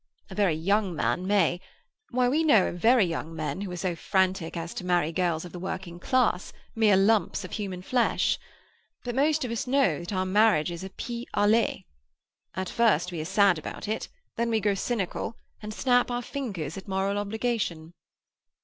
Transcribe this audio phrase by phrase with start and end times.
[0.31, 1.61] A very young man may;
[2.09, 5.45] why, we know of very young men who are so frantic as to marry girls
[5.45, 8.39] of the working class—mere lumps of human flesh.
[9.03, 11.75] But most of us know that our marriage is a pis aller.
[12.55, 16.77] At first we are sad about it; then we grow cynical, and snap our fingers
[16.77, 17.93] at moral obligation."